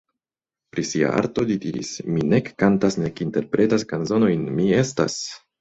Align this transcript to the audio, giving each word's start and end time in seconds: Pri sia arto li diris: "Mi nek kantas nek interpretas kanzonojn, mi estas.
Pri 0.75 0.85
sia 0.91 1.11
arto 1.17 1.43
li 1.49 1.57
diris: 1.67 1.91
"Mi 2.15 2.25
nek 2.31 2.49
kantas 2.63 2.99
nek 3.05 3.23
interpretas 3.29 3.89
kanzonojn, 3.93 4.49
mi 4.59 4.71
estas. 4.83 5.25